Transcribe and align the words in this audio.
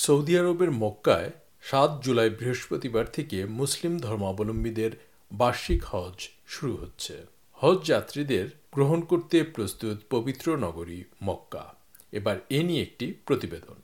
Saudi 0.00 0.38
আরবের 0.38 0.70
মক্কায় 0.70 1.30
সাত 1.62 1.90
জুলাই 2.02 2.30
বৃহস্পতিবার 2.30 3.04
থেকে 3.04 3.44
মুসলিম 3.44 3.98
ধর্মাবলম্বীদের 3.98 4.90
বার্ষিক 5.32 5.84
হজ 5.84 6.28
শুরু 6.46 6.76
হচ্ছে। 6.76 7.26
হজ 7.52 7.86
যাত্রীদের 7.86 8.48
গ্রহণ 8.72 9.00
করতে 9.00 9.42
প্রস্তুত 9.42 9.98
পবিত্র 10.10 10.56
নগরী 10.56 11.04
মক্কা। 11.22 11.74
এবার 12.12 12.36
এ 12.50 12.62
নিয়ে 12.62 12.82
একটি 12.82 13.14
প্রতিবেদন। 13.26 13.74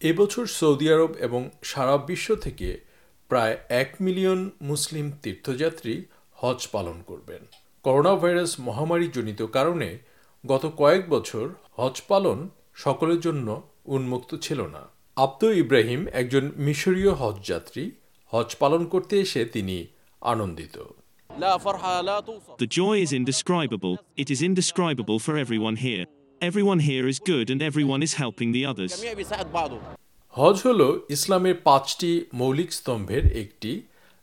এবছর 0.00 0.46
সৌদি 0.46 0.92
আরব 0.92 1.12
এবং 1.16 1.50
সারা 1.62 1.96
বিশ্ব 1.96 2.34
থেকে 2.34 2.80
প্রায় 3.28 3.58
এক 3.68 3.94
মিলিয়ন 4.00 4.50
মুসলিম 4.60 5.12
তীর্থযাত্রী 5.22 6.04
হজ 6.32 6.68
পালন 6.72 7.02
করবেন। 7.06 7.42
করোনা 7.82 8.14
ভাইরাস 8.14 8.60
মহামারীজনিত 8.60 9.42
কারণে 9.42 9.98
গত 10.46 10.72
কয়েক 10.76 11.08
বছর 11.08 11.48
হজ 11.72 12.02
পালন 12.08 12.48
সকলের 12.76 13.20
জন্য 13.20 13.48
উন্মুক্ত 13.84 14.30
ছিল 14.34 14.60
না। 14.74 14.82
আব্দু 15.16 15.48
ইব্রাহিম 15.50 16.00
একজন 16.20 16.44
মিশরীয় 16.56 17.12
হজযাত্রী 17.22 17.84
হজ 18.32 18.48
পালন 18.62 18.84
করতে 18.84 19.14
এসে 19.20 19.44
তিনি 19.44 19.86
আনন্দিত। 20.20 20.76
The 22.62 22.70
joy 22.80 22.94
is 23.04 23.12
indescribable, 23.20 23.94
it 24.22 24.28
is 24.34 24.40
indescribable 24.48 25.18
for 25.24 25.34
everyone 25.44 25.76
here. 25.86 26.04
Everyone 26.40 26.80
here 26.90 27.06
is 27.12 27.18
good 27.32 27.46
and 27.52 27.60
everyone 27.70 28.02
is 28.06 28.12
helping 28.22 28.50
the 28.56 28.64
others. 28.72 28.92
হজ 30.34 30.56
হল 30.66 30.80
ইসলামের 31.08 31.56
পাঁচটি 31.68 32.24
মৌলিক 32.34 32.72
স্তম্ভের 32.72 33.24
একটি 33.42 33.72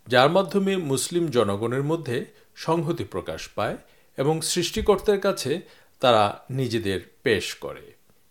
যার 0.07 0.29
মাধ্যমে 0.29 0.73
মুসলিম 0.91 1.25
জনগণের 1.27 1.83
মধ্যে 1.83 2.25
সংহতি 2.55 3.03
প্রকাশ 3.03 3.41
পায় 3.55 3.77
এবং 4.17 4.41
সৃষ্টিকর্তার 4.41 5.19
কাছে 5.19 5.61
তারা 5.99 6.23
নিজেদের 6.49 6.99
পেশ 7.23 7.45
করে। 7.55 7.85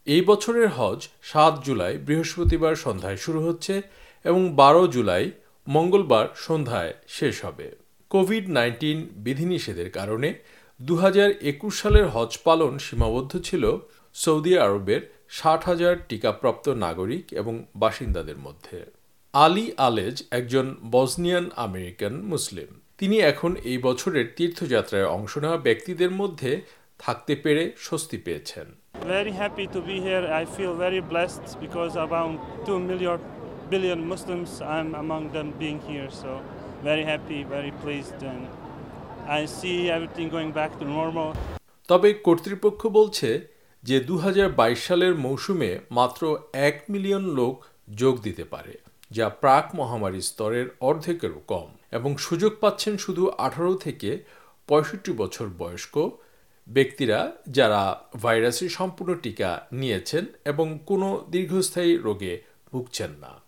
এই 0.07 0.21
বছরের 0.21 0.69
হজ 0.69 1.09
সাত 1.23 1.65
জুলাই 1.65 1.99
বৃহস্পতিবার 1.99 2.75
সন্ধ্যায় 2.75 3.17
শুরু 3.17 3.41
হচ্ছে 3.41 3.83
এবং 4.25 4.55
বারো 4.55 4.87
জুলাই 4.87 5.31
মঙ্গলবার 5.69 6.29
সন্ধ্যায় 6.37 6.95
শেষ 7.09 7.45
হবে। 7.45 7.77
কোভিড 8.09 8.49
নাইন্টিন 8.49 9.09
বিধিনিষেধের 9.13 9.91
কারণে 9.91 10.35
দু 10.83 10.97
হাজার 10.97 11.31
একুশ 11.31 11.83
সালের 11.83 12.07
হজ 12.09 12.39
পালন 12.45 12.79
সীমাবদ্ধ 12.79 13.41
ছিল। 13.41 13.77
সৌদি 14.15 14.59
আরবের 14.59 15.01
ষাট 15.31 15.65
হাজার 15.65 15.97
টিকাপ্রাপ্ত 16.09 16.69
নাগরিক 16.69 17.33
এবং 17.33 17.65
বাসিন্দাদের 17.77 18.37
মধ্যে। 18.37 18.91
আলী 19.33 19.73
আলেজ 19.77 20.23
একজন 20.31 20.77
বসনিয়ান 20.91 21.51
আমেরিকান 21.57 22.23
মুসলিম। 22.23 22.81
তিনি 22.99 23.21
এখন 23.21 23.57
এই 23.57 23.79
বছরের 23.79 24.33
তীর্থযাত্রায় 24.37 25.07
অংশ 25.07 25.39
নেওয়া 25.39 25.57
ব্যক্তিদের 25.57 26.11
মধ্যে 26.11 26.61
থাকতে 26.99 27.37
পেরে 27.37 27.73
স্বস্তি 27.79 28.19
পেয়েছেন। 28.19 28.80
Very 29.03 29.33
happy 29.33 29.67
to 29.69 29.81
be 29.81 29.99
here. 29.99 30.31
I 30.31 30.45
feel 30.47 30.75
very 30.77 31.01
blessed 31.03 31.59
because 31.59 31.97
around 31.97 32.39
2 32.67 32.79
million 32.81 33.19
billion 33.71 34.07
Muslims, 34.07 34.61
I'm 34.61 34.95
among 34.95 35.31
them 35.31 35.53
being 35.53 35.81
here. 35.83 36.11
So 36.13 36.43
very 36.83 37.05
happy, 37.05 37.43
very 37.45 37.71
pleased, 37.73 38.23
and 38.23 38.47
I 39.29 39.47
see 39.47 39.91
everything 39.91 40.29
going 40.29 40.53
back 40.53 40.79
to 40.79 40.85
normal. 40.87 41.29
তবে 41.89 42.09
কর্তৃপক্ষ 42.27 42.83
বলছে 42.99 43.31
যে 43.85 43.97
দু 44.09 44.15
হাজার 44.25 44.49
বাইশ 44.61 44.81
সালের 44.89 45.15
মৌসুমে 45.27 45.71
মাত্র 45.99 46.23
এক 46.69 46.77
মিলিয়ন 46.93 47.25
লোক 47.39 47.57
যোগ 48.01 48.15
দিতে 48.27 48.45
পারে 48.53 48.75
যা 49.11 49.27
প্রাক 49.43 49.67
মহামারী 49.79 50.21
স্তরের 50.31 50.67
অর্ধেকেরও 50.89 51.41
কম 51.53 51.69
এবং 51.97 52.11
সুযোগ 52.27 52.53
পাচ্ছেন 52.63 52.95
শুধু 53.05 53.23
আঠারো 53.47 53.75
থেকে 53.87 54.11
পঁয়ষট্টি 54.69 55.13
বছর 55.23 55.47
বয়স্ক 55.61 55.95
ব্যক্তিরা 56.67 57.33
যারা 57.49 58.03
ভাইরাসের 58.23 58.69
সম্পূর্ণ 58.69 59.15
টিকা 59.15 59.67
নিয়েছেন 59.73 60.25
এবং 60.45 60.79
কোনো 60.87 61.27
দীর্ঘস্থায়ী 61.31 61.97
রোগে 61.97 62.43
ভুগছেন 62.73 63.11
না। 63.11 63.41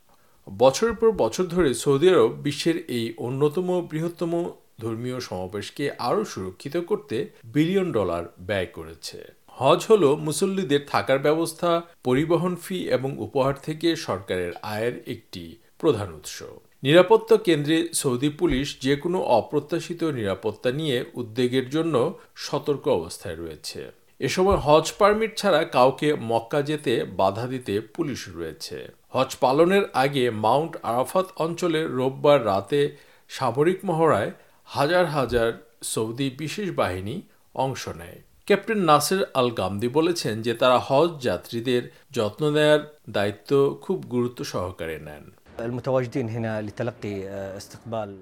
বছরের 0.50 0.94
পর 0.94 1.10
বছর 1.10 1.44
ধরে 1.44 1.74
সৌদি 1.74 2.08
আরব 2.08 2.30
বিশ্বের 2.30 2.76
এই 2.88 3.14
অন্যতম 3.18 3.88
বৃহত্তম 3.90 4.52
ধর্মীয় 4.80 5.20
সমাবেশকে 5.20 5.90
আরও 5.98 6.24
সুরক্ষিত 6.24 6.76
করতে 6.76 7.28
বিলিয়ন 7.44 7.92
ডলার 7.92 8.24
ব্যয় 8.40 8.66
করেছে। 8.66 9.32
হজ 9.46 9.86
হল 9.88 10.16
মুসল্লিদের 10.16 10.80
থাকার 10.86 11.18
ব্যবস্থা, 11.18 11.82
পরিবহন 12.04 12.56
ফি 12.56 12.88
এবং 12.88 13.18
উপহার 13.18 13.54
থেকে 13.62 13.96
সরকারের 13.96 14.52
আয়ের 14.62 15.02
একটি 15.06 15.56
প্রধান 15.78 16.12
উৎস। 16.12 16.42
নিরাপত্তা 16.82 17.36
কেন্দ্রে 17.36 17.78
সৌদি 17.94 18.30
পুলিশ 18.30 18.66
যে 18.80 18.94
কোনো 18.96 19.18
অপ্রত্যাশিত 19.38 20.00
নিরাপত্তা 20.18 20.70
নিয়ে 20.72 21.04
উদ্বেগের 21.14 21.66
জন্য 21.70 21.94
সতর্ক 22.36 22.84
অবস্থায় 22.88 23.36
রয়েছে। 23.36 23.80
এ 24.20 24.28
সময় 24.28 24.58
হজ 24.66 24.86
পারমিট 24.98 25.32
ছাড়া 25.36 25.60
কাউকে 25.64 26.08
মক্কা 26.30 26.60
যেতে 26.62 26.92
বাধা 27.20 27.46
দিতে 27.46 27.74
পুলিশ 27.94 28.20
রয়েছে। 28.36 28.78
হজ 29.08 29.30
পালনের 29.40 29.84
আগে 29.94 30.24
মাউন্ট 30.44 30.72
আরাফাত 30.82 31.26
অঞ্চলে 31.36 31.80
রোববার 31.98 32.40
রাতে 32.46 32.80
সামরিক 33.28 33.78
মহড়ায় 33.84 34.30
হাজার 34.64 35.06
হাজার 35.06 35.50
সৌদি 35.82 36.28
বিশেষ 36.38 36.68
বাহিনী 36.70 37.16
অংশ 37.54 37.82
নেয়। 38.00 38.18
ক্যাপ্টেন 38.46 38.80
নাসের 38.90 39.22
আল 39.34 39.48
গামদি 39.50 39.88
বলেছেন 39.88 40.34
যে 40.42 40.52
তারা 40.54 40.78
হজ 40.78 41.10
যাত্রীদের 41.22 41.82
যত্ন 42.10 42.42
নেয়ার 42.50 42.80
দায়িত্ব 43.10 43.50
খুব 43.80 43.98
গুরুত্ব 44.14 44.40
সহকারে 44.44 44.98
নেন। 44.98 45.24
المتواجدين 45.61 46.29
هنا 46.29 46.61
لتلقي 46.61 47.27
استقبال 47.57 48.21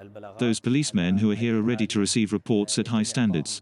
البلاغات 0.00 0.40
Those 0.44 0.60
policemen 0.60 1.18
who 1.18 1.30
are 1.30 1.40
here 1.44 1.54
are 1.58 1.66
ready 1.72 1.86
to 1.86 1.98
receive 2.00 2.32
reports 2.32 2.78
at 2.78 2.86
high 2.88 3.06
standards. 3.14 3.60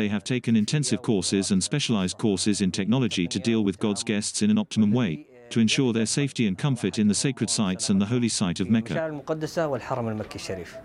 They 0.00 0.08
have 0.08 0.24
taken 0.34 0.52
intensive 0.64 1.00
courses 1.10 1.44
and 1.52 1.60
specialized 1.70 2.16
courses 2.26 2.56
in 2.64 2.70
technology 2.80 3.26
to 3.34 3.38
deal 3.50 3.62
with 3.68 3.76
God's 3.86 4.04
guests 4.12 4.38
in 4.44 4.48
an 4.54 4.58
optimum 4.64 4.90
way, 5.00 5.12
to 5.54 5.58
ensure 5.64 5.90
their 5.98 6.10
safety 6.20 6.44
and 6.48 6.56
comfort 6.66 6.94
in 7.02 7.06
the 7.12 7.18
sacred 7.24 7.50
sites 7.58 7.84
and 7.90 7.96
the 8.02 8.08
holy 8.14 8.32
site 8.40 8.58
of 8.62 8.66
Mecca. 8.76 8.94
المشاعر 8.94 9.10
المقدسة 9.10 9.66
والحرم 9.66 10.08
المكي 10.08 10.36
الشريف 10.36 10.76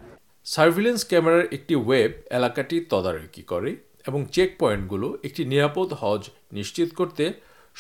surveillance 0.56 1.01
ক্যামেরার 1.12 1.44
একটি 1.57 1.75
web 1.85 2.12
এলাকাটি 2.38 2.78
তদারকি 2.91 3.44
করে 3.51 3.72
এবং 4.09 4.19
check 4.35 4.50
পয়েন্টগুলো 4.62 5.07
একটি 5.28 5.41
নিরাপদ 5.53 5.90
হজ 6.01 6.22
নিশ্চিত 6.57 6.90
করতে 7.00 7.23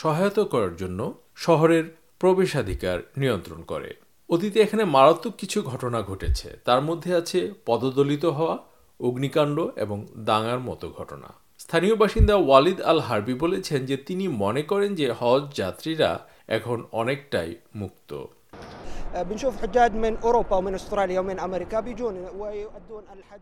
সহায়তা 0.01 0.43
করার 0.53 0.73
জন্য 0.81 0.99
শহরের 1.45 1.85
প্রবেশাধিকার 2.20 2.98
নিয়ন্ত্রণ 3.16 3.60
করে। 3.62 3.90
অতীতে 4.28 4.58
এখানে 4.60 4.84
মারাত্মক 4.84 5.34
কিছু 5.36 5.58
ঘটনা 5.62 5.98
ঘটেছে। 6.02 6.48
তার 6.64 6.80
মধ্যে 6.82 7.10
আছে 7.20 7.38
পদদলিত 7.66 8.24
হওয়া 8.24 8.58
অগ্নিকাণ্ড 9.00 9.56
এবং 9.76 9.98
দাঙ্গার 10.28 10.60
মতো 10.60 10.86
ঘটনা। 10.98 11.28
স্থানীয় 11.58 11.94
বাসিন্দা 12.02 12.34
ওয়ালিদ 12.36 12.80
আল 12.80 13.00
হার্বি 13.00 13.34
বলেছেন 13.34 13.80
যে 13.90 13.96
তিনি 14.08 14.24
মনে 14.42 14.62
করেন 14.62 14.90
যে 15.00 15.06
হজ 15.20 15.42
যাত্রীরা 15.60 16.10
এখন 16.48 16.78
অনেকটাই 16.92 17.50
মুক্ত। 17.80 18.10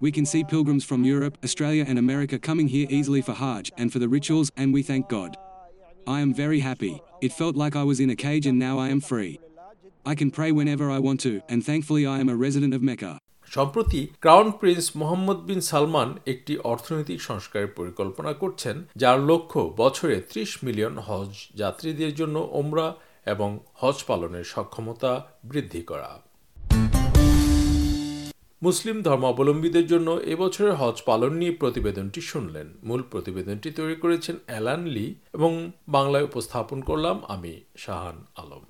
We 0.06 0.10
can 0.16 0.26
see 0.32 0.42
pilgrims 0.54 0.84
from 0.90 1.00
Europe, 1.14 1.34
Australia, 1.46 1.84
and 1.90 1.98
America 2.06 2.36
coming 2.48 2.68
here 2.74 2.88
easily 2.98 3.22
for 3.28 3.34
Hajj 3.42 3.66
and 3.80 3.86
for 3.92 4.00
the 4.04 4.10
rituals, 4.16 4.48
and 4.60 4.68
we 4.76 4.82
thank 4.90 5.04
God. 5.18 5.30
I 6.08 6.20
am 6.20 6.32
very 6.34 6.60
happy. 6.60 6.94
It 7.20 7.32
felt 7.32 7.54
like 7.54 7.76
I 7.76 7.82
was 7.82 8.00
in 8.00 8.08
a 8.08 8.16
cage 8.16 8.46
and 8.46 8.58
now 8.58 8.78
I 8.78 8.88
am 8.88 9.00
free. 9.02 9.38
I 10.06 10.14
can 10.14 10.30
pray 10.30 10.50
whenever 10.52 10.90
I 10.90 10.98
want 10.98 11.20
to, 11.20 11.42
and 11.50 11.62
thankfully 11.62 12.06
I 12.06 12.18
am 12.18 12.28
a 12.30 12.36
resident 12.36 12.72
of 12.74 12.82
Mecca. 12.82 13.12
সম্প্রতি 13.50 14.00
crown 14.24 14.48
prince 14.60 14.84
Mohammed 15.00 15.38
bin 15.48 15.60
Salman 15.70 16.08
একটি 16.32 16.54
অর্থনৈতিক 16.72 17.20
সংস্কারের 17.28 17.70
পরিকল্পনা 17.78 18.32
করছেন 18.42 18.76
যার 19.02 19.18
লক্ষ্য 19.30 19.60
বছরে 19.82 20.16
ত্রিশ 20.30 20.50
মিলিয়ন 20.66 20.94
হজ 21.08 21.30
যাত্রীদের 21.60 22.12
জন্য 22.20 22.36
ওমরা 22.60 22.88
এবং 23.26 23.50
হজ 23.80 23.98
পালনের 24.08 24.46
সক্ষমতা 24.54 25.12
বৃদ্ধি 25.50 25.82
করা 25.90 26.10
মুসলিম 28.62 29.02
ধর্মাবলম্বীদের 29.02 29.86
জন্য 29.86 30.10
এবছরের 30.10 30.74
হজ 30.74 31.02
পালন 31.06 31.32
নিয়ে 31.34 31.52
প্রতিবেদনটি 31.52 32.20
শুনলেন। 32.20 32.68
মূল 32.84 33.02
প্রতিবেদনটি 33.10 33.70
তৈরি 33.70 33.96
করেছেন 33.96 34.36
অ্যালান 34.46 34.86
লি 34.86 35.14
এবং 35.34 35.72
বাংলায় 35.88 36.24
উপস্থাপন 36.24 36.80
করলাম 36.80 37.20
আমি, 37.28 37.60
শাহান 37.76 38.24
আলম। 38.36 38.64